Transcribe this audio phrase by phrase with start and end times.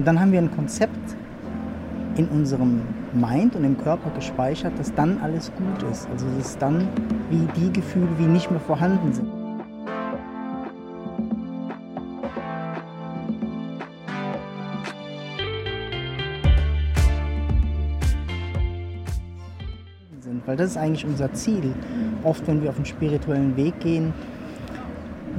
[0.00, 1.14] Und dann haben wir ein Konzept
[2.16, 2.80] in unserem
[3.12, 6.08] Mind und im Körper gespeichert, dass dann alles gut ist.
[6.10, 6.88] Also dass dann
[7.28, 9.28] wie die Gefühle wie nicht mehr vorhanden sind.
[20.46, 21.74] Weil das ist eigentlich unser Ziel.
[22.24, 24.14] Oft, wenn wir auf den spirituellen Weg gehen,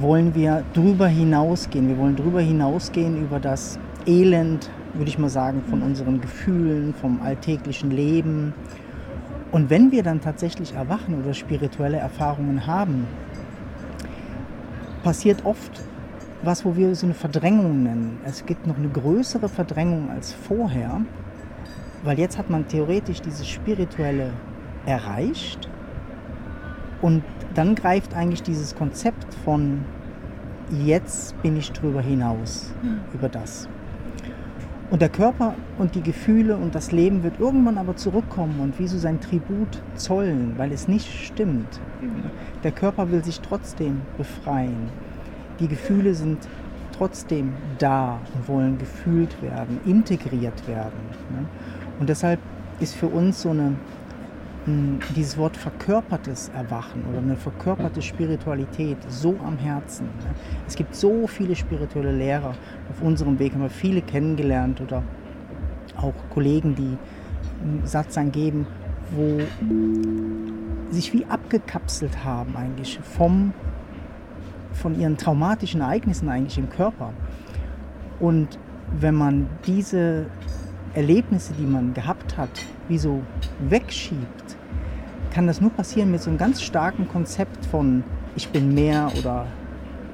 [0.00, 1.86] wollen wir drüber hinausgehen.
[1.86, 3.78] Wir wollen drüber hinausgehen über das
[4.08, 8.54] Elend, würde ich mal sagen, von unseren Gefühlen, vom alltäglichen Leben.
[9.52, 13.06] Und wenn wir dann tatsächlich erwachen oder spirituelle Erfahrungen haben,
[15.02, 15.82] passiert oft
[16.42, 18.18] was, wo wir so eine Verdrängung nennen.
[18.24, 21.00] Es gibt noch eine größere Verdrängung als vorher,
[22.04, 24.30] weil jetzt hat man theoretisch dieses Spirituelle
[24.86, 25.68] erreicht
[27.02, 27.22] und
[27.54, 29.84] dann greift eigentlich dieses Konzept von
[30.70, 33.00] jetzt bin ich drüber hinaus, mhm.
[33.12, 33.68] über das.
[34.90, 38.88] Und der Körper und die Gefühle und das Leben wird irgendwann aber zurückkommen und wie
[38.88, 41.78] so sein Tribut zollen, weil es nicht stimmt.
[42.64, 44.88] Der Körper will sich trotzdem befreien.
[45.60, 46.38] Die Gefühle sind
[46.96, 50.98] trotzdem da und wollen gefühlt werden, integriert werden.
[51.30, 51.44] Ne?
[52.00, 52.40] Und deshalb
[52.80, 53.74] ist für uns so eine
[55.16, 60.06] dieses Wort verkörpertes Erwachen oder eine verkörperte Spiritualität so am Herzen.
[60.06, 60.34] Ne?
[60.66, 62.54] Es gibt so viele spirituelle Lehrer
[62.90, 65.02] auf unserem Weg, haben wir viele kennengelernt oder
[65.96, 66.96] auch Kollegen, die
[67.62, 68.66] einen Satz angeben,
[69.10, 69.40] wo
[70.90, 73.52] sich wie abgekapselt haben eigentlich vom,
[74.72, 77.12] von ihren traumatischen Ereignissen eigentlich im Körper.
[78.20, 78.58] Und
[78.98, 80.26] wenn man diese
[80.94, 82.50] Erlebnisse, die man gehabt hat,
[82.88, 83.22] wie so
[83.68, 84.47] wegschiebt,
[85.30, 88.04] kann das nur passieren mit so einem ganz starken Konzept von
[88.36, 89.46] ich bin mehr oder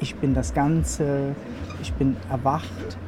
[0.00, 1.34] ich bin das Ganze,
[1.82, 2.98] ich bin erwacht.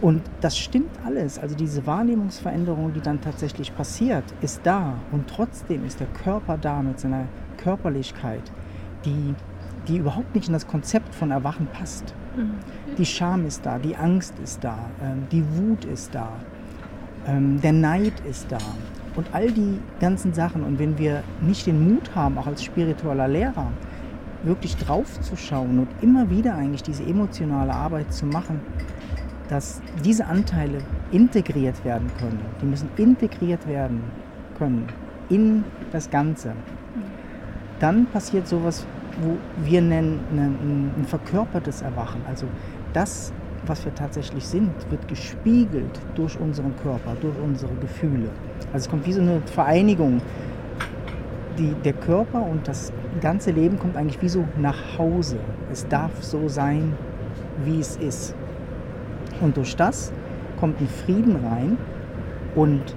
[0.00, 1.38] Und das stimmt alles.
[1.38, 4.94] Also diese Wahrnehmungsveränderung, die dann tatsächlich passiert, ist da.
[5.12, 8.42] Und trotzdem ist der Körper da mit seiner Körperlichkeit,
[9.04, 9.34] die,
[9.88, 12.14] die überhaupt nicht in das Konzept von Erwachen passt.
[12.36, 12.52] Mhm.
[12.98, 16.28] Die Scham ist da, die Angst ist da, ähm, die Wut ist da,
[17.26, 18.58] ähm, der Neid ist da.
[19.16, 20.64] Und all die ganzen Sachen.
[20.64, 23.68] Und wenn wir nicht den Mut haben, auch als spiritueller Lehrer,
[24.42, 28.60] wirklich drauf zu schauen und immer wieder eigentlich diese emotionale Arbeit zu machen,
[29.48, 30.78] dass diese Anteile
[31.12, 32.40] integriert werden können.
[32.60, 34.02] Die müssen integriert werden
[34.58, 34.86] können
[35.28, 36.52] in das Ganze.
[37.78, 38.86] Dann passiert sowas,
[39.20, 42.20] wo wir nennen ein, ein verkörpertes Erwachen.
[42.26, 42.46] Also
[42.92, 43.32] das
[43.66, 48.30] was wir tatsächlich sind, wird gespiegelt durch unseren Körper, durch unsere Gefühle.
[48.72, 50.20] Also es kommt wie so eine Vereinigung.
[51.58, 55.36] Die, der Körper und das ganze Leben kommt eigentlich wie so nach Hause.
[55.70, 56.94] Es darf so sein,
[57.64, 58.34] wie es ist.
[59.40, 60.12] Und durch das
[60.58, 61.78] kommt ein Frieden rein
[62.54, 62.96] und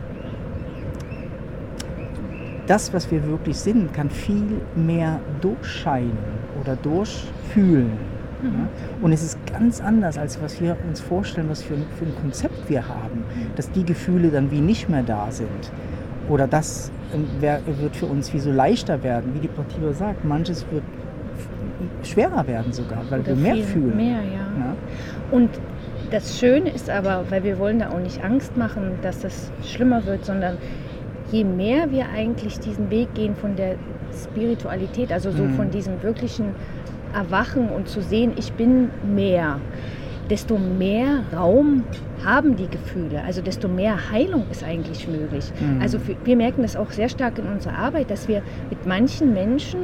[2.68, 6.18] das, was wir wirklich sind, kann viel mehr durchscheinen
[6.62, 8.17] oder durchfühlen.
[8.42, 8.68] Mhm.
[9.02, 12.16] Und es ist ganz anders, als was wir uns vorstellen, was für ein, für ein
[12.22, 13.24] Konzept wir haben,
[13.56, 15.72] dass die Gefühle dann wie nicht mehr da sind.
[16.30, 20.26] Oder das ähm, wird für uns wie so leichter werden, wie die Portiva sagt.
[20.26, 20.84] Manches wird
[22.04, 23.96] schwerer werden sogar, weil Oder wir mehr fühlen.
[23.96, 24.66] Mehr, ja.
[24.66, 24.76] ja.
[25.32, 25.50] Und
[26.12, 30.06] das Schöne ist aber, weil wir wollen da auch nicht Angst machen, dass das schlimmer
[30.06, 30.58] wird, sondern
[31.32, 33.76] je mehr wir eigentlich diesen Weg gehen von der
[34.14, 35.56] Spiritualität, also so mhm.
[35.56, 36.56] von diesem wirklichen
[37.14, 39.60] erwachen und zu sehen, ich bin mehr,
[40.30, 41.84] desto mehr Raum
[42.26, 45.52] haben die Gefühle, also desto mehr Heilung ist eigentlich möglich.
[45.60, 45.82] Mhm.
[45.82, 49.82] Also wir merken das auch sehr stark in unserer Arbeit, dass wir mit manchen Menschen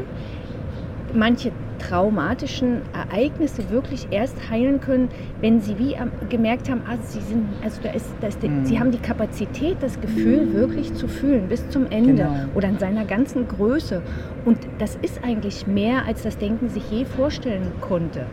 [1.14, 5.10] manche traumatischen Ereignisse wirklich erst heilen können,
[5.42, 5.96] wenn sie wie
[6.30, 8.66] gemerkt haben, ah, sie sind, also da ist, da ist die, mhm.
[8.66, 10.54] sie haben die Kapazität, das Gefühl mhm.
[10.54, 12.36] wirklich zu fühlen bis zum Ende genau.
[12.56, 14.02] oder in seiner ganzen Größe.
[14.46, 18.26] Und das ist eigentlich mehr, als das Denken sich je vorstellen konnte.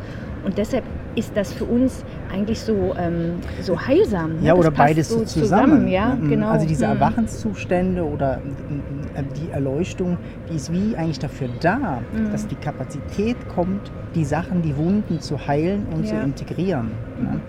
[0.45, 0.85] Und deshalb
[1.17, 4.41] ist das für uns eigentlich so, ähm, so heilsam.
[4.41, 4.47] Ne?
[4.47, 5.43] Ja, oder beides so zusammen.
[5.43, 6.31] zusammen ja, mhm.
[6.31, 6.49] genau.
[6.49, 6.93] Also diese mhm.
[6.93, 9.00] Erwachenszustände oder äh,
[9.37, 10.17] die Erleuchtung,
[10.51, 12.31] die ist wie eigentlich dafür da, mhm.
[12.31, 16.11] dass die Kapazität kommt, die Sachen, die Wunden zu heilen und ja.
[16.11, 16.91] zu integrieren.
[17.21, 17.41] Ne?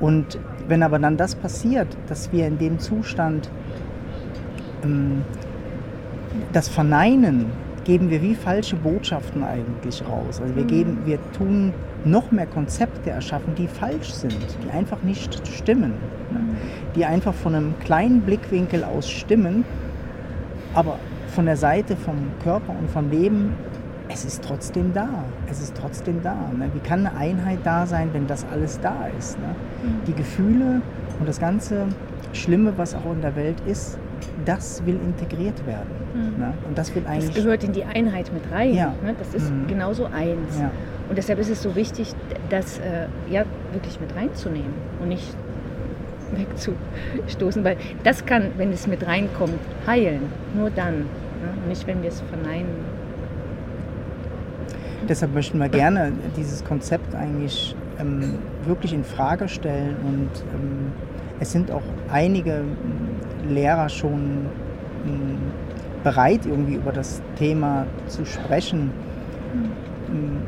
[0.00, 0.38] Und
[0.68, 3.50] wenn aber dann das passiert, dass wir in dem Zustand
[4.84, 5.22] ähm,
[6.52, 7.46] das Verneinen
[7.84, 10.42] geben wir wie falsche Botschaften eigentlich raus.
[10.42, 10.68] Also wir, mhm.
[10.68, 11.72] geben, wir tun
[12.04, 15.94] noch mehr Konzepte erschaffen, die falsch sind, die einfach nicht stimmen,
[16.30, 16.40] ne?
[16.94, 19.64] die einfach von einem kleinen Blickwinkel aus stimmen,
[20.78, 20.98] aber
[21.34, 23.54] von der Seite vom Körper und vom Leben
[24.10, 25.08] es ist trotzdem da.
[25.50, 26.34] Es ist trotzdem da.
[26.56, 26.70] Ne?
[26.72, 29.38] Wie kann eine Einheit da sein, wenn das alles da ist?
[29.38, 29.48] Ne?
[29.82, 30.04] Mhm.
[30.06, 30.80] Die Gefühle
[31.18, 31.86] und das ganze
[32.32, 33.98] Schlimme, was auch in der Welt ist,
[34.46, 35.90] das will integriert werden.
[36.14, 36.38] Mhm.
[36.38, 36.54] Ne?
[36.66, 37.34] Und das will eigentlich.
[37.34, 38.72] Das gehört in die Einheit mit rein.
[38.74, 38.94] Ja.
[39.04, 39.14] Ne?
[39.18, 39.66] Das ist mhm.
[39.66, 40.58] genauso eins.
[40.58, 40.70] Ja.
[41.10, 42.14] Und deshalb ist es so wichtig,
[42.48, 44.72] das äh, ja wirklich mit reinzunehmen
[45.02, 45.36] und nicht
[46.36, 50.22] wegzustoßen, weil das kann, wenn es mit reinkommt, heilen.
[50.54, 51.00] Nur dann.
[51.00, 51.06] Ne?
[51.68, 52.68] Nicht, wenn wir es verneinen.
[55.08, 58.34] Deshalb möchten wir gerne dieses Konzept eigentlich ähm,
[58.64, 60.92] wirklich in Frage stellen und ähm,
[61.40, 62.62] es sind auch einige
[63.48, 64.46] Lehrer schon
[65.06, 65.38] ähm,
[66.02, 68.90] bereit, irgendwie über das Thema zu sprechen.
[70.08, 70.42] Mhm.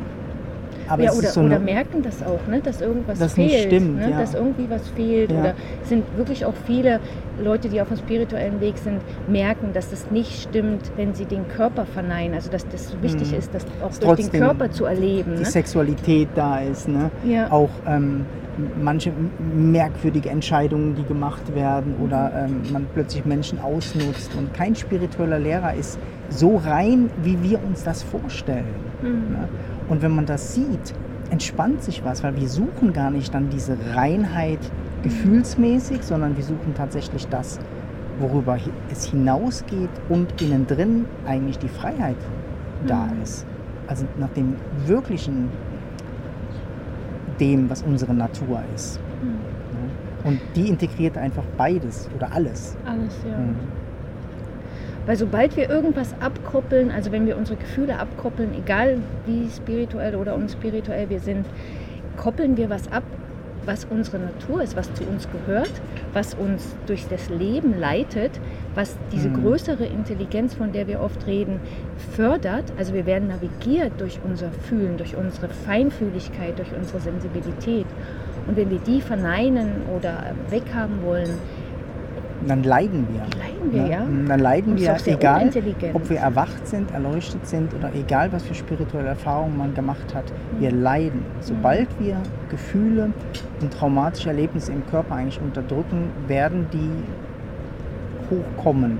[0.91, 3.49] Aber ja, oder, so oder merken das auch, ne, dass irgendwas das fehlt.
[3.49, 4.19] Nicht stimmt, ne, ja.
[4.19, 5.31] Dass irgendwie was fehlt.
[5.31, 5.41] Ja.
[5.41, 5.55] Oder
[5.85, 7.01] sind wirklich auch viele
[7.41, 11.47] Leute, die auf dem spirituellen Weg sind, merken, dass das nicht stimmt, wenn sie den
[11.49, 12.35] Körper verneinen.
[12.35, 13.39] Also dass das wichtig mhm.
[13.39, 15.35] ist, das auch durch den Körper zu erleben.
[15.37, 15.47] Die ne?
[15.47, 16.89] Sexualität da ist.
[16.89, 17.11] Ne?
[17.25, 17.51] Ja.
[17.51, 18.27] Auch ähm,
[18.83, 19.13] manche
[19.55, 22.55] merkwürdige Entscheidungen, die gemacht werden oder mhm.
[22.67, 24.33] ähm, man plötzlich Menschen ausnutzt.
[24.37, 25.99] Und kein spiritueller Lehrer ist
[26.31, 28.65] so rein, wie wir uns das vorstellen.
[29.03, 29.33] Mhm.
[29.33, 29.49] Ne?
[29.89, 30.95] Und wenn man das sieht,
[31.31, 34.59] entspannt sich was, weil wir suchen gar nicht dann diese Reinheit
[35.03, 37.59] gefühlsmäßig, sondern wir suchen tatsächlich das,
[38.19, 38.59] worüber
[38.91, 42.17] es hinausgeht und innen drin eigentlich die Freiheit
[42.87, 43.23] da mhm.
[43.23, 43.47] ist.
[43.87, 44.55] Also nach dem
[44.87, 45.49] wirklichen,
[47.41, 49.01] dem, was unsere Natur ist.
[49.23, 50.29] Mhm.
[50.29, 52.77] Und die integriert einfach beides oder alles.
[52.85, 53.39] Alles, ja.
[53.39, 53.80] Mhm.
[55.11, 60.37] Weil sobald wir irgendwas abkoppeln, also wenn wir unsere Gefühle abkoppeln, egal wie spirituell oder
[60.37, 61.47] unspirituell wir sind,
[62.17, 63.03] koppeln wir was ab,
[63.67, 65.73] was unsere Natur ist, was zu uns gehört,
[66.13, 68.39] was uns durch das Leben leitet,
[68.77, 69.43] was diese mhm.
[69.43, 71.59] größere Intelligenz, von der wir oft reden,
[72.15, 72.73] fördert.
[72.79, 77.87] Also wir werden navigiert durch unser Fühlen, durch unsere Feinfühligkeit, durch unsere Sensibilität.
[78.47, 81.37] Und wenn wir die verneinen oder weghaben wollen,
[82.47, 83.21] dann leiden wir.
[83.39, 83.99] Leiden wir, ja.
[84.01, 85.51] Dann leiden wir, egal
[85.93, 90.25] ob wir erwacht sind, erleuchtet sind oder egal was für spirituelle Erfahrungen man gemacht hat,
[90.25, 90.61] mhm.
[90.61, 91.23] wir leiden.
[91.41, 92.05] Sobald mhm.
[92.05, 92.17] wir
[92.49, 93.13] Gefühle
[93.61, 97.05] und traumatische Erlebnisse im Körper eigentlich unterdrücken, werden die
[98.31, 98.93] hochkommen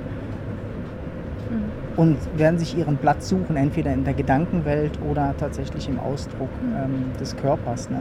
[1.51, 1.99] mhm.
[1.99, 6.77] und werden sich ihren Platz suchen, entweder in der Gedankenwelt oder tatsächlich im Ausdruck mhm.
[6.77, 7.89] ähm, des Körpers.
[7.89, 8.01] Ne?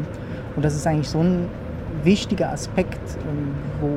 [0.56, 1.48] Und das ist eigentlich so ein
[2.04, 3.90] wichtiger Aspekt, ähm, wo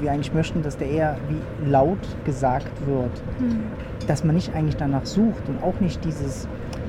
[0.00, 3.22] wir eigentlich möchten, dass der eher wie laut gesagt wird.
[3.38, 3.64] Mhm.
[4.06, 6.48] Dass man nicht eigentlich danach sucht und auch nicht dieses,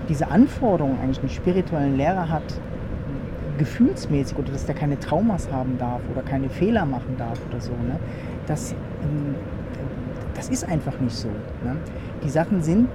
[0.10, 2.44] diese Anforderung eigentlich einen spirituellen Lehrer hat,
[3.58, 7.72] gefühlsmäßig oder dass der keine Traumas haben darf oder keine Fehler machen darf oder so.
[7.72, 8.00] Ne?
[8.48, 8.72] Das,
[9.04, 9.36] ähm,
[10.34, 11.28] das ist einfach nicht so.
[11.64, 11.76] Ne?
[12.24, 12.90] Die Sachen sind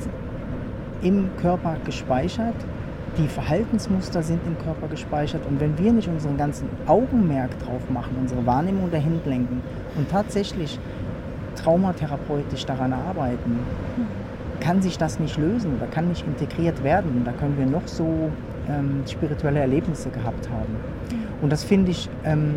[1.03, 2.55] im Körper gespeichert
[3.19, 8.17] die Verhaltensmuster sind im Körper gespeichert und wenn wir nicht unseren ganzen Augenmerk drauf machen,
[8.21, 9.63] unsere Wahrnehmung dahin lenken
[9.97, 10.79] und tatsächlich
[11.57, 13.61] traumatherapeutisch daran arbeiten,
[14.61, 17.23] kann sich das nicht lösen oder kann nicht integriert werden.
[17.25, 18.31] Da können wir noch so
[18.69, 20.77] ähm, spirituelle Erlebnisse gehabt haben.
[21.41, 22.57] Und das finde ich, ähm,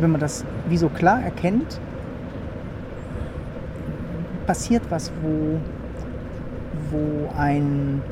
[0.00, 1.80] wenn man das wie so klar erkennt,
[4.46, 5.58] passiert was, wo,
[6.90, 8.02] wo ein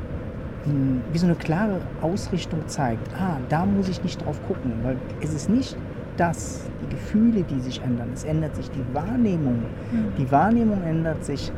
[1.12, 5.32] wie so eine klare Ausrichtung zeigt, ah, da muss ich nicht drauf gucken, weil es
[5.32, 5.76] ist nicht
[6.16, 9.62] das, die Gefühle, die sich ändern, es ändert sich die Wahrnehmung.
[9.90, 10.12] Mhm.
[10.18, 11.50] Die Wahrnehmung ändert sich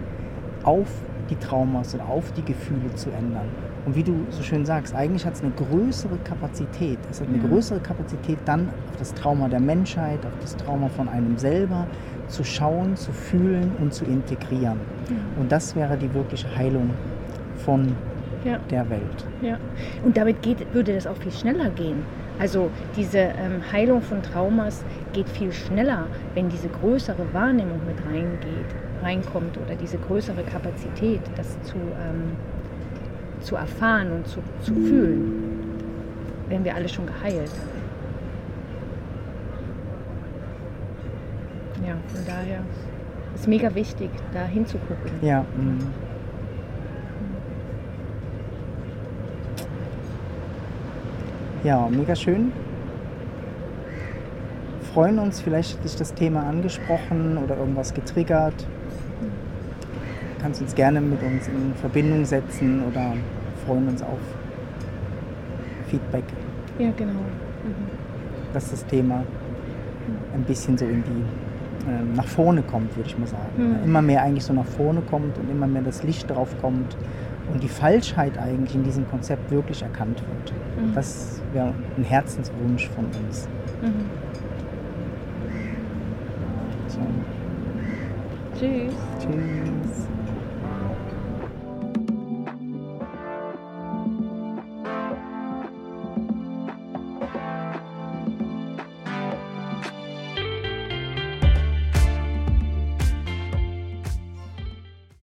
[0.63, 0.89] auf
[1.31, 3.49] die Traumas oder auf die Gefühle zu ändern.
[3.85, 6.99] Und wie du so schön sagst, eigentlich hat es eine größere Kapazität.
[7.11, 7.49] Es hat eine mhm.
[7.49, 11.89] größere Kapazität, dann auf das Trauma der Menschheit, auf das Trauma von einem selber
[12.29, 14.79] zu schauen, zu fühlen und zu integrieren.
[15.09, 15.41] Mhm.
[15.41, 16.91] Und das wäre die wirkliche Heilung
[17.65, 17.97] von
[18.45, 18.59] ja.
[18.71, 19.27] der Welt.
[19.41, 19.59] Ja.
[20.05, 22.03] Und damit geht, würde das auch viel schneller gehen.
[22.39, 28.67] Also diese ähm, Heilung von Traumas geht viel schneller, wenn diese größere Wahrnehmung mit reingeht,
[29.03, 32.37] reinkommt oder diese größere Kapazität, das zu, ähm,
[33.41, 35.79] zu erfahren und zu, zu fühlen,
[36.49, 37.53] wenn wir alle schon geheilt.
[41.87, 42.61] Ja, von daher
[43.35, 45.11] ist mega wichtig, da hinzugucken.
[45.21, 45.45] Ja.
[45.57, 45.79] Mhm.
[51.65, 52.51] Ja, mega schön.
[54.93, 58.67] Freuen uns, vielleicht hat dich das Thema angesprochen oder irgendwas getriggert.
[59.21, 63.13] Du kannst uns gerne mit uns in Verbindung setzen oder
[63.65, 64.19] freuen uns auf
[65.87, 66.25] Feedback.
[66.81, 67.13] Ja, genau.
[67.13, 68.53] Mhm.
[68.53, 69.23] Dass das Thema
[70.35, 73.53] ein bisschen so in die äh, nach vorne kommt, würde ich mal sagen.
[73.57, 73.85] Mhm.
[73.85, 76.97] Immer mehr eigentlich so nach vorne kommt und immer mehr das Licht drauf kommt
[77.53, 80.53] und die Falschheit eigentlich in diesem Konzept wirklich erkannt wird.
[80.77, 80.95] Mhm.
[80.95, 83.49] Das wäre ein Herzenswunsch von uns.
[83.83, 84.11] Mhm.
[86.89, 87.01] So.
[88.59, 88.95] Tschüss.
[89.19, 90.09] Tschüss.